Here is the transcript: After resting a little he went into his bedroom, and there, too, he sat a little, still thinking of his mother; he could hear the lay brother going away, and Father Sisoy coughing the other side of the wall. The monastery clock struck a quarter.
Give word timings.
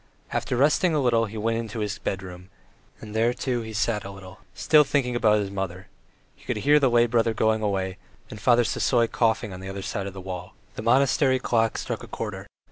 After 0.33 0.57
resting 0.57 0.95
a 0.95 0.99
little 0.99 1.27
he 1.27 1.37
went 1.37 1.59
into 1.59 1.77
his 1.77 1.99
bedroom, 1.99 2.49
and 3.01 3.15
there, 3.15 3.35
too, 3.35 3.61
he 3.61 3.71
sat 3.71 4.03
a 4.03 4.09
little, 4.09 4.39
still 4.55 4.83
thinking 4.83 5.15
of 5.15 5.21
his 5.21 5.51
mother; 5.51 5.89
he 6.35 6.43
could 6.43 6.57
hear 6.63 6.79
the 6.79 6.89
lay 6.89 7.05
brother 7.05 7.35
going 7.35 7.61
away, 7.61 7.99
and 8.31 8.41
Father 8.41 8.63
Sisoy 8.63 9.05
coughing 9.05 9.51
the 9.59 9.69
other 9.69 9.83
side 9.83 10.07
of 10.07 10.13
the 10.13 10.19
wall. 10.19 10.55
The 10.73 10.81
monastery 10.81 11.37
clock 11.37 11.77
struck 11.77 12.01
a 12.03 12.07
quarter. 12.07 12.47